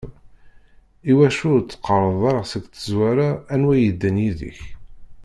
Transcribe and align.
Iwacu 1.11 1.43
ur 1.55 1.59
d-teqqareḍ 1.61 2.21
ara 2.29 2.41
deg 2.53 2.63
tazwara 2.65 3.29
anwa 3.53 3.73
yeddan 3.77 4.17
yid-k? 4.23 4.59